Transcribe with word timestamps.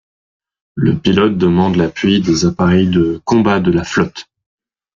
Le 0.73 0.97
pilote 0.97 1.37
demande 1.37 1.75
l'appui 1.75 2.21
des 2.21 2.47
appareils 2.47 2.87
de 2.89 3.21
combat 3.23 3.59
de 3.59 3.71
la 3.71 3.83
flotte. 3.83 4.31